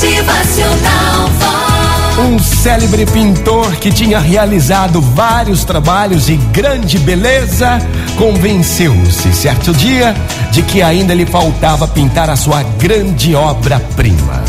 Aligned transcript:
Motivacional. 0.00 1.28
Um 2.20 2.38
célebre 2.38 3.04
pintor 3.04 3.70
que 3.76 3.92
tinha 3.92 4.18
realizado 4.18 4.98
vários 4.98 5.62
trabalhos 5.62 6.24
de 6.24 6.36
grande 6.36 6.98
beleza 6.98 7.78
convenceu-se, 8.16 9.30
certo 9.34 9.74
dia, 9.74 10.14
de 10.52 10.62
que 10.62 10.80
ainda 10.80 11.12
lhe 11.12 11.26
faltava 11.26 11.86
pintar 11.86 12.30
a 12.30 12.36
sua 12.36 12.62
grande 12.78 13.34
obra-prima. 13.34 14.42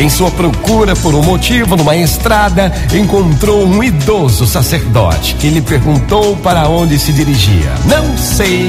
Em 0.00 0.10
sua 0.10 0.32
procura 0.32 0.96
por 0.96 1.14
um 1.14 1.22
motivo 1.22 1.76
numa 1.76 1.94
estrada, 1.94 2.72
encontrou 2.92 3.64
um 3.64 3.84
idoso 3.84 4.48
sacerdote 4.48 5.36
que 5.36 5.48
lhe 5.48 5.60
perguntou 5.60 6.34
para 6.38 6.68
onde 6.68 6.98
se 6.98 7.12
dirigia. 7.12 7.72
Não 7.84 8.18
sei, 8.18 8.68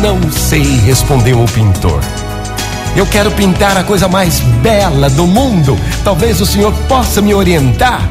não 0.00 0.18
sei, 0.32 0.80
respondeu 0.80 1.40
o 1.40 1.46
pintor. 1.46 2.00
Eu 2.94 3.06
quero 3.06 3.30
pintar 3.30 3.76
a 3.76 3.82
coisa 3.82 4.06
mais 4.06 4.40
bela 4.62 5.08
do 5.08 5.26
mundo. 5.26 5.78
Talvez 6.04 6.40
o 6.40 6.46
senhor 6.46 6.72
possa 6.88 7.22
me 7.22 7.34
orientar. 7.34 8.06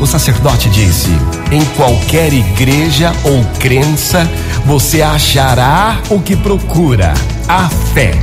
O 0.00 0.06
sacerdote 0.06 0.70
disse: 0.70 1.10
Em 1.52 1.62
qualquer 1.76 2.32
igreja 2.32 3.12
ou 3.24 3.44
crença, 3.58 4.28
você 4.64 5.02
achará 5.02 5.98
o 6.08 6.18
que 6.18 6.34
procura: 6.34 7.12
a 7.46 7.68
fé. 7.68 8.14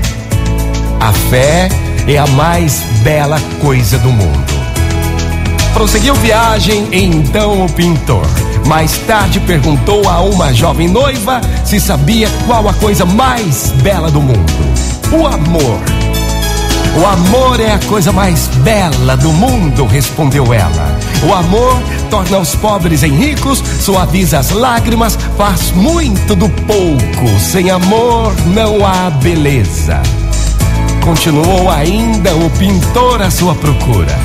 A 1.00 1.12
fé 1.14 1.70
é 2.08 2.18
a 2.18 2.26
mais 2.28 2.84
bela 3.04 3.40
coisa 3.62 4.00
do 4.00 4.10
mundo. 4.10 4.54
Prosseguiu 5.74 6.16
viagem 6.16 6.88
então 6.92 7.66
o 7.66 7.72
pintor. 7.72 8.26
Mais 8.68 8.98
tarde 9.00 9.40
perguntou 9.42 10.08
a 10.08 10.22
uma 10.22 10.54
jovem 10.54 10.88
noiva 10.88 11.42
se 11.66 11.80
sabia 11.80 12.30
qual 12.48 12.68
a 12.70 12.74
coisa 12.74 13.06
mais 13.06 13.72
bela 13.84 14.10
do 14.10 14.22
mundo: 14.22 14.73
o 15.14 15.28
amor. 15.28 15.80
O 17.00 17.06
amor 17.06 17.60
é 17.60 17.74
a 17.74 17.80
coisa 17.80 18.12
mais 18.12 18.48
bela 18.64 19.16
do 19.16 19.32
mundo, 19.32 19.86
respondeu 19.86 20.54
ela. 20.54 20.98
O 21.28 21.34
amor 21.34 21.82
torna 22.10 22.40
os 22.40 22.56
pobres 22.56 23.04
em 23.04 23.12
ricos, 23.12 23.64
suaviza 23.80 24.40
as 24.40 24.50
lágrimas, 24.52 25.18
faz 25.38 25.72
muito 25.72 26.36
do 26.36 26.50
pouco. 26.50 27.40
Sem 27.40 27.70
amor 27.70 28.34
não 28.48 28.86
há 28.86 29.10
beleza. 29.10 30.02
Continuou 31.04 31.70
ainda 31.70 32.36
o 32.36 32.50
pintor 32.52 33.22
à 33.22 33.30
sua 33.30 33.54
procura. 33.56 34.18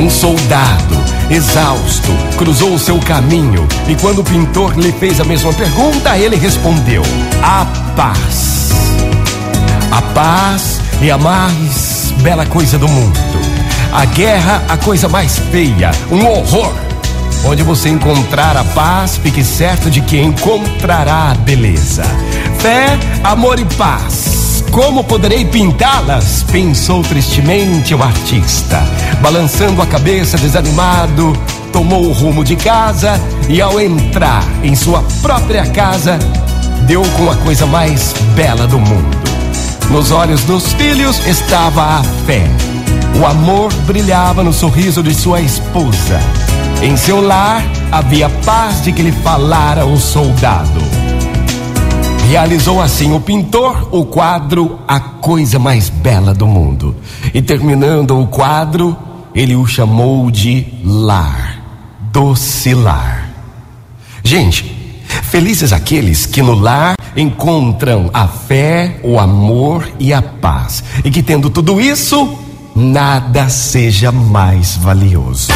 Um 0.00 0.08
soldado, 0.08 0.96
exausto, 1.30 2.12
cruzou 2.36 2.74
o 2.74 2.78
seu 2.78 2.98
caminho 3.00 3.66
e 3.88 3.94
quando 3.96 4.20
o 4.20 4.24
pintor 4.24 4.78
lhe 4.78 4.92
fez 4.92 5.20
a 5.20 5.24
mesma 5.24 5.52
pergunta, 5.52 6.16
ele 6.16 6.36
respondeu: 6.36 7.02
A 7.42 7.66
paz. 7.96 8.70
A 9.90 10.00
paz 10.14 10.80
é 11.02 11.10
a 11.10 11.18
mais 11.18 12.14
bela 12.22 12.46
coisa 12.46 12.78
do 12.78 12.86
mundo. 12.86 13.18
A 13.92 14.04
guerra, 14.04 14.62
a 14.68 14.76
coisa 14.76 15.08
mais 15.08 15.38
feia, 15.50 15.90
um 16.10 16.24
horror. 16.26 16.72
Onde 17.44 17.64
você 17.64 17.88
encontrar 17.88 18.56
a 18.56 18.62
paz, 18.62 19.16
fique 19.16 19.42
certo 19.42 19.90
de 19.90 20.00
que 20.00 20.20
encontrará 20.20 21.32
a 21.32 21.34
beleza. 21.34 22.04
Fé, 22.58 22.96
amor 23.24 23.58
e 23.58 23.64
paz. 23.76 24.62
Como 24.70 25.02
poderei 25.02 25.44
pintá-las? 25.44 26.44
Pensou 26.44 27.02
tristemente 27.02 27.92
o 27.92 28.02
artista. 28.02 28.80
Balançando 29.20 29.82
a 29.82 29.86
cabeça, 29.86 30.38
desanimado, 30.38 31.36
tomou 31.72 32.04
o 32.04 32.12
rumo 32.12 32.44
de 32.44 32.54
casa 32.54 33.20
e, 33.48 33.60
ao 33.60 33.80
entrar 33.80 34.44
em 34.62 34.76
sua 34.76 35.02
própria 35.20 35.66
casa, 35.66 36.16
deu 36.86 37.02
com 37.16 37.28
a 37.28 37.36
coisa 37.36 37.66
mais 37.66 38.14
bela 38.36 38.68
do 38.68 38.78
mundo. 38.78 39.19
Nos 39.90 40.12
olhos 40.12 40.44
dos 40.44 40.72
filhos 40.74 41.18
estava 41.26 41.82
a 41.82 42.04
fé. 42.24 42.44
O 43.20 43.26
amor 43.26 43.72
brilhava 43.88 44.42
no 44.42 44.52
sorriso 44.52 45.02
de 45.02 45.12
sua 45.12 45.40
esposa. 45.40 46.20
Em 46.80 46.96
seu 46.96 47.20
lar 47.20 47.60
havia 47.90 48.28
paz 48.28 48.84
de 48.84 48.92
que 48.92 49.02
lhe 49.02 49.10
falara 49.10 49.84
o 49.84 49.98
soldado. 49.98 50.80
Realizou 52.28 52.80
assim 52.80 53.12
o 53.12 53.20
pintor 53.20 53.88
o 53.90 54.04
quadro 54.04 54.78
A 54.86 55.00
Coisa 55.00 55.58
Mais 55.58 55.88
Bela 55.88 56.32
do 56.32 56.46
Mundo. 56.46 56.94
E 57.34 57.42
terminando 57.42 58.16
o 58.16 58.28
quadro, 58.28 58.96
ele 59.34 59.56
o 59.56 59.66
chamou 59.66 60.30
de 60.30 60.66
Lar, 60.84 61.60
Doce 62.12 62.74
Lar. 62.74 63.28
Gente, 64.22 64.79
felizes 65.22 65.72
aqueles 65.72 66.26
que 66.26 66.42
no 66.42 66.54
lar 66.54 66.94
encontram 67.16 68.10
a 68.12 68.26
fé, 68.26 68.98
o 69.02 69.18
amor 69.18 69.88
e 69.98 70.12
a 70.12 70.22
paz. 70.22 70.82
E 71.04 71.10
que 71.10 71.22
tendo 71.22 71.50
tudo 71.50 71.80
isso, 71.80 72.38
nada 72.74 73.48
seja 73.48 74.12
mais 74.12 74.76
valioso. 74.76 75.52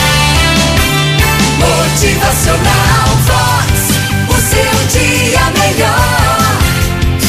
Motivacional 1.58 3.08
Vox. 3.26 3.94
O 4.28 4.34
seu 4.34 5.00
dia 5.00 5.40
melhor. 5.58 6.44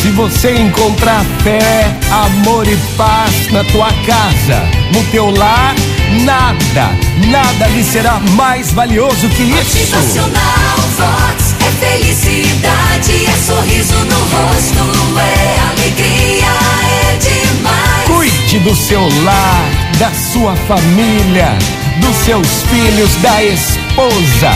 Se 0.01 0.11
você 0.11 0.55
encontrar 0.55 1.25
fé, 1.43 1.91
amor 2.11 2.67
e 2.67 2.77
paz 2.95 3.51
na 3.51 3.63
tua 3.65 3.87
casa, 4.05 4.61
no 4.93 5.03
teu 5.05 5.31
lar, 5.31 5.73
nada, 6.23 6.91
nada 7.27 7.67
lhe 7.67 7.83
será 7.83 8.19
mais 8.35 8.71
valioso 8.71 9.27
que 9.29 9.43
isso. 9.43 9.77
Motivacional 9.77 10.84
felicidade, 11.79 13.25
é 13.25 13.37
sorriso 13.37 13.95
no 14.05 14.19
rosto, 14.19 15.19
é 15.19 15.59
alegria, 15.71 16.47
é 17.03 17.17
demais. 17.17 18.05
Cuide 18.07 18.59
do 18.59 18.75
seu 18.75 19.01
lar, 19.23 19.69
da 19.99 20.11
sua 20.11 20.55
família, 20.67 21.57
dos 21.99 22.15
seus 22.17 22.63
filhos, 22.63 23.15
da 23.17 23.43
esposa. 23.43 24.51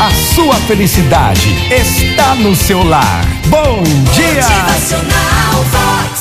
A 0.00 0.10
sua 0.34 0.54
felicidade 0.66 1.54
está 1.70 2.34
no 2.34 2.54
seu 2.56 2.82
lar. 2.82 3.24
Bom 3.46 3.82
dia! 4.14 4.42
Motivacional 4.42 5.64
Vox. 5.70 6.19